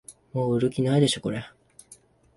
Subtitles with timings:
[0.33, 1.45] もう売る気ないでしょこれ